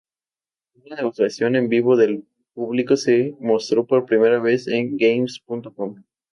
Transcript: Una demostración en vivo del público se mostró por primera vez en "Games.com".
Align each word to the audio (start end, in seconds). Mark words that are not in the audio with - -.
Una 0.83 0.95
demostración 0.95 1.55
en 1.55 1.69
vivo 1.69 1.95
del 1.95 2.25
público 2.55 2.97
se 2.97 3.35
mostró 3.39 3.85
por 3.85 4.07
primera 4.07 4.39
vez 4.39 4.65
en 4.67 4.97
"Games.com". 4.97 6.01